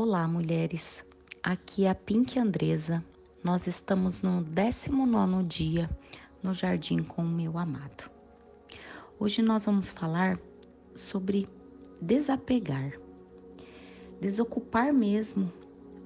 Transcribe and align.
Olá, 0.00 0.28
mulheres. 0.28 1.04
Aqui 1.42 1.84
é 1.84 1.90
a 1.90 1.94
Pink 1.94 2.38
Andresa. 2.38 3.04
Nós 3.42 3.66
estamos 3.66 4.22
no 4.22 4.44
19 4.44 5.42
dia 5.42 5.90
no 6.40 6.54
Jardim 6.54 7.02
com 7.02 7.22
o 7.22 7.28
meu 7.28 7.58
amado. 7.58 8.08
Hoje 9.18 9.42
nós 9.42 9.64
vamos 9.64 9.90
falar 9.90 10.38
sobre 10.94 11.48
desapegar. 12.00 12.92
Desocupar 14.20 14.92
mesmo 14.94 15.52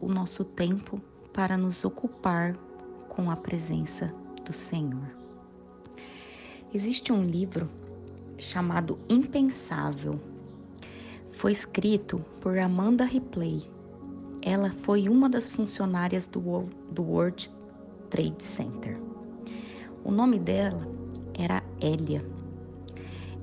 o 0.01 0.09
nosso 0.09 0.43
tempo 0.43 0.99
para 1.31 1.59
nos 1.59 1.85
ocupar 1.85 2.57
com 3.11 3.31
a 3.31 3.37
presença 3.37 4.07
do 4.43 4.55
Senhor. 4.55 5.15
Existe 6.73 7.13
um 7.13 7.23
livro 7.23 7.69
chamado 8.39 8.99
Impensável. 9.07 10.19
Foi 11.33 11.53
escrito 11.53 12.25
por 12.41 12.59
Amanda 12.59 13.05
Ripley 13.05 13.71
ela 14.43 14.73
foi 14.73 15.09
uma 15.09 15.29
das 15.29 15.49
funcionárias 15.49 16.27
do, 16.27 16.65
do 16.91 17.03
World 17.03 17.49
Trade 18.11 18.43
Center. 18.43 18.99
O 20.05 20.11
nome 20.11 20.39
dela 20.39 20.87
era 21.39 21.63
Elia. 21.81 22.25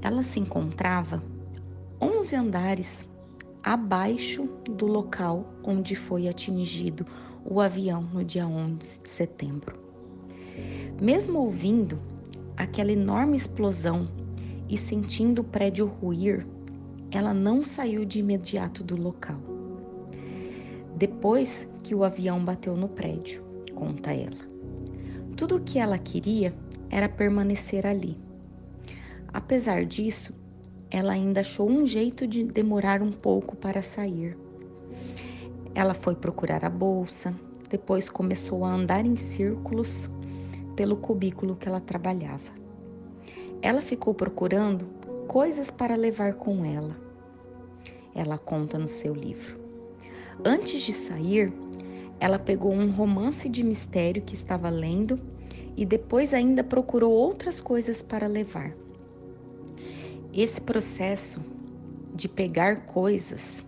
Ela 0.01 0.21
se 0.21 0.39
encontrava 0.39 1.23
11 2.01 2.35
andares 2.35 3.09
abaixo 3.63 4.43
do 4.69 4.85
local 4.85 5.53
onde 5.63 5.95
foi 5.95 6.27
atingido 6.27 7.05
o 7.45 7.61
avião 7.61 8.01
no 8.01 8.23
dia 8.23 8.45
11 8.45 9.01
de 9.01 9.09
setembro. 9.09 9.79
Mesmo 11.01 11.39
ouvindo 11.39 11.97
aquela 12.57 12.91
enorme 12.91 13.37
explosão 13.37 14.09
e 14.67 14.77
sentindo 14.77 15.39
o 15.39 15.45
prédio 15.45 15.85
ruir, 15.85 16.45
ela 17.09 17.33
não 17.33 17.63
saiu 17.63 18.03
de 18.03 18.19
imediato 18.19 18.83
do 18.83 18.95
local 19.01 19.58
depois 20.99 21.65
que 21.81 21.95
o 21.95 22.03
avião 22.03 22.43
bateu 22.43 22.75
no 22.75 22.89
prédio, 22.89 23.41
conta 23.73 24.11
ela. 24.11 24.49
Tudo 25.37 25.55
o 25.55 25.61
que 25.61 25.79
ela 25.79 25.97
queria 25.97 26.53
era 26.89 27.07
permanecer 27.07 27.87
ali. 27.87 28.17
Apesar 29.31 29.85
disso, 29.85 30.37
ela 30.91 31.13
ainda 31.13 31.39
achou 31.39 31.69
um 31.69 31.85
jeito 31.85 32.27
de 32.27 32.43
demorar 32.43 33.01
um 33.01 33.13
pouco 33.13 33.55
para 33.55 33.81
sair. 33.81 34.37
Ela 35.73 35.93
foi 35.93 36.15
procurar 36.15 36.65
a 36.65 36.69
bolsa, 36.69 37.33
depois 37.69 38.09
começou 38.09 38.65
a 38.65 38.73
andar 38.73 39.05
em 39.05 39.15
círculos 39.15 40.09
pelo 40.75 40.97
cubículo 40.97 41.55
que 41.55 41.69
ela 41.69 41.79
trabalhava. 41.79 42.51
Ela 43.61 43.79
ficou 43.79 44.13
procurando 44.13 44.85
coisas 45.29 45.71
para 45.71 45.95
levar 45.95 46.33
com 46.33 46.65
ela. 46.65 46.97
Ela 48.13 48.37
conta 48.37 48.77
no 48.77 48.89
seu 48.89 49.13
livro. 49.13 49.58
Antes 50.43 50.81
de 50.81 50.91
sair, 50.93 51.53
ela 52.19 52.39
pegou 52.39 52.71
um 52.71 52.91
romance 52.91 53.49
de 53.49 53.63
mistério 53.63 54.21
que 54.21 54.35
estava 54.35 54.69
lendo 54.69 55.19
e 55.75 55.85
depois 55.85 56.33
ainda 56.33 56.63
procurou 56.63 57.11
outras 57.11 57.59
coisas 57.59 58.01
para 58.01 58.25
levar. 58.25 58.73
Esse 60.33 60.61
processo 60.61 61.43
de 62.15 62.29
pegar 62.29 62.85
coisas 62.85 63.61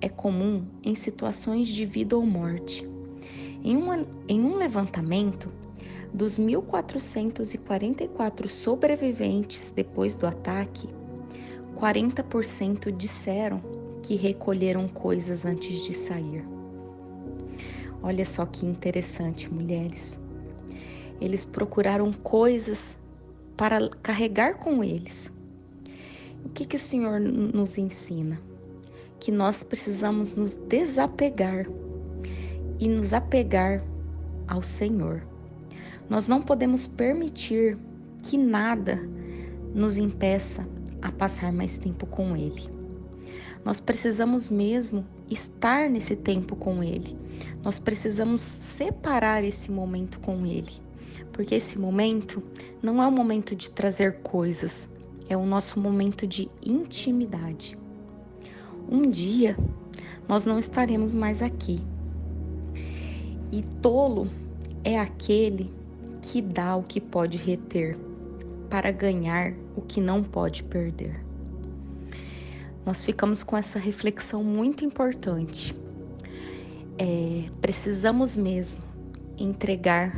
é 0.00 0.08
comum 0.08 0.64
em 0.82 0.94
situações 0.94 1.68
de 1.68 1.84
vida 1.84 2.16
ou 2.16 2.24
morte. 2.26 2.88
Em, 3.62 3.76
uma, 3.76 4.06
em 4.28 4.40
um 4.40 4.56
levantamento, 4.56 5.52
dos 6.12 6.38
1.444 6.38 8.48
sobreviventes 8.48 9.70
depois 9.70 10.16
do 10.16 10.26
ataque, 10.26 10.88
40% 11.76 12.96
disseram 12.96 13.77
que 14.08 14.14
recolheram 14.14 14.88
coisas 14.88 15.44
antes 15.44 15.84
de 15.84 15.92
sair. 15.92 16.42
Olha 18.02 18.24
só 18.24 18.46
que 18.46 18.64
interessante, 18.64 19.52
mulheres. 19.52 20.16
Eles 21.20 21.44
procuraram 21.44 22.10
coisas 22.10 22.96
para 23.54 23.86
carregar 24.02 24.54
com 24.54 24.82
eles. 24.82 25.30
O 26.42 26.48
que, 26.48 26.64
que 26.64 26.76
o 26.76 26.78
Senhor 26.78 27.20
nos 27.20 27.76
ensina? 27.76 28.40
Que 29.20 29.30
nós 29.30 29.62
precisamos 29.62 30.34
nos 30.34 30.54
desapegar 30.54 31.66
e 32.80 32.88
nos 32.88 33.12
apegar 33.12 33.84
ao 34.46 34.62
Senhor. 34.62 35.22
Nós 36.08 36.26
não 36.26 36.40
podemos 36.40 36.86
permitir 36.86 37.76
que 38.22 38.38
nada 38.38 38.98
nos 39.74 39.98
impeça 39.98 40.66
a 41.02 41.12
passar 41.12 41.52
mais 41.52 41.76
tempo 41.76 42.06
com 42.06 42.34
Ele. 42.34 42.77
Nós 43.68 43.82
precisamos 43.82 44.48
mesmo 44.48 45.04
estar 45.30 45.90
nesse 45.90 46.16
tempo 46.16 46.56
com 46.56 46.82
Ele. 46.82 47.14
Nós 47.62 47.78
precisamos 47.78 48.40
separar 48.40 49.44
esse 49.44 49.70
momento 49.70 50.18
com 50.20 50.46
Ele. 50.46 50.72
Porque 51.34 51.54
esse 51.54 51.78
momento 51.78 52.42
não 52.82 53.02
é 53.02 53.06
o 53.06 53.12
momento 53.12 53.54
de 53.54 53.70
trazer 53.70 54.20
coisas, 54.22 54.88
é 55.28 55.36
o 55.36 55.44
nosso 55.44 55.78
momento 55.78 56.26
de 56.26 56.50
intimidade. 56.64 57.76
Um 58.90 59.10
dia 59.10 59.54
nós 60.26 60.46
não 60.46 60.58
estaremos 60.58 61.12
mais 61.12 61.42
aqui. 61.42 61.78
E 63.52 63.62
tolo 63.82 64.30
é 64.82 64.98
aquele 64.98 65.70
que 66.22 66.40
dá 66.40 66.74
o 66.74 66.82
que 66.82 67.02
pode 67.02 67.36
reter 67.36 67.98
para 68.70 68.90
ganhar 68.90 69.52
o 69.76 69.82
que 69.82 70.00
não 70.00 70.24
pode 70.24 70.62
perder 70.62 71.27
nós 72.88 73.04
ficamos 73.04 73.42
com 73.42 73.54
essa 73.54 73.78
reflexão 73.78 74.42
muito 74.42 74.82
importante. 74.82 75.76
É, 76.96 77.44
precisamos 77.60 78.34
mesmo 78.34 78.80
entregar 79.36 80.16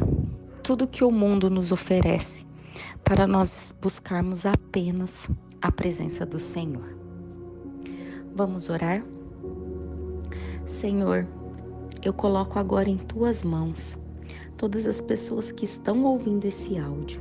tudo 0.63 0.87
que 0.87 1.03
o 1.03 1.11
mundo 1.11 1.51
nos 1.51 1.73
oferece 1.73 2.47
para 3.03 3.27
nós 3.27 3.75
buscarmos 3.83 4.47
apenas 4.47 5.29
a 5.61 5.73
presença 5.73 6.25
do 6.25 6.39
Senhor. 6.39 6.97
Vamos 8.37 8.71
orar? 8.71 9.03
Senhor, 10.65 11.27
eu 12.01 12.13
coloco 12.13 12.57
agora 12.57 12.89
em 12.89 12.99
tuas 12.99 13.43
mãos 13.43 13.99
todas 14.57 14.87
as 14.87 15.01
pessoas 15.01 15.51
que 15.51 15.65
estão 15.65 16.05
ouvindo 16.05 16.45
esse 16.45 16.79
áudio. 16.79 17.21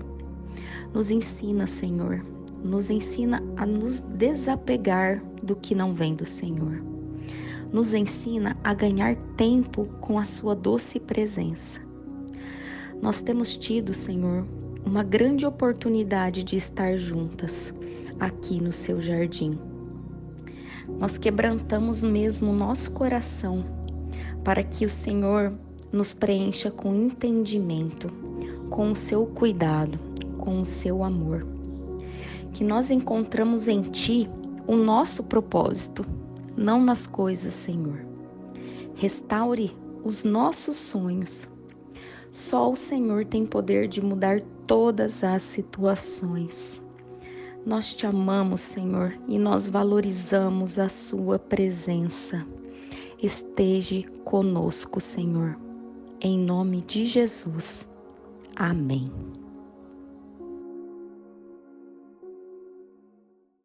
Nos 0.93 1.09
ensina, 1.09 1.65
Senhor, 1.65 2.23
nos 2.63 2.89
ensina 2.89 3.43
a 3.55 3.65
nos 3.65 3.99
desapegar 3.99 5.23
do 5.41 5.55
que 5.55 5.73
não 5.73 5.93
vem 5.93 6.15
do 6.15 6.25
Senhor. 6.25 6.83
Nos 7.71 7.93
ensina 7.93 8.57
a 8.63 8.73
ganhar 8.73 9.15
tempo 9.37 9.85
com 10.01 10.17
a 10.17 10.25
Sua 10.25 10.55
doce 10.55 10.99
presença. 10.99 11.79
Nós 13.01 13.21
temos 13.21 13.55
tido, 13.55 13.93
Senhor, 13.93 14.45
uma 14.85 15.03
grande 15.03 15.45
oportunidade 15.45 16.43
de 16.43 16.57
estar 16.57 16.97
juntas 16.97 17.73
aqui 18.19 18.61
no 18.61 18.73
Seu 18.73 18.99
jardim. 18.99 19.57
Nós 20.99 21.17
quebrantamos 21.17 22.01
mesmo 22.01 22.51
nosso 22.51 22.91
coração 22.91 23.63
para 24.43 24.63
que 24.63 24.85
o 24.85 24.89
Senhor 24.89 25.53
nos 25.91 26.13
preencha 26.13 26.69
com 26.69 26.95
entendimento, 26.95 28.09
com 28.69 28.91
o 28.91 28.95
seu 28.95 29.25
cuidado, 29.25 29.99
com 30.37 30.61
o 30.61 30.65
seu 30.65 31.03
amor. 31.03 31.58
Que 32.53 32.63
nós 32.63 32.89
encontramos 32.89 33.67
em 33.67 33.83
Ti 33.83 34.29
o 34.67 34.75
nosso 34.75 35.23
propósito, 35.23 36.05
não 36.55 36.83
nas 36.83 37.07
coisas, 37.07 37.53
Senhor. 37.53 38.05
Restaure 38.95 39.75
os 40.03 40.23
nossos 40.23 40.75
sonhos. 40.75 41.47
Só 42.31 42.71
o 42.71 42.75
Senhor 42.75 43.25
tem 43.25 43.45
poder 43.45 43.87
de 43.87 44.01
mudar 44.01 44.41
todas 44.67 45.23
as 45.23 45.41
situações. 45.41 46.81
Nós 47.65 47.93
te 47.93 48.05
amamos, 48.05 48.61
Senhor, 48.61 49.17
e 49.27 49.37
nós 49.37 49.67
valorizamos 49.67 50.79
a 50.79 50.89
Sua 50.89 51.37
presença. 51.37 52.45
Esteja 53.21 54.03
conosco, 54.23 55.01
Senhor. 55.01 55.57
Em 56.21 56.37
nome 56.37 56.81
de 56.81 57.05
Jesus. 57.05 57.87
Amém. 58.55 59.05